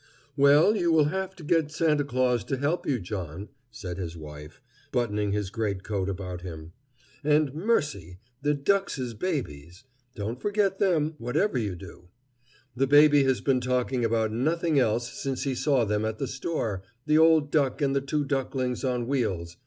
[0.35, 4.59] "Well, you will have to get Santa Claus to help you, John," said his wife,
[4.91, 6.71] buttoning his greatcoat about him.
[7.23, 8.17] "And, mercy!
[8.41, 9.83] the duckses' babies!
[10.15, 12.07] don't forget them, whatever you do.
[12.75, 16.81] The baby has been talking about nothing else since he saw them at the store,
[17.05, 19.55] the old duck and the two ducklings on wheels.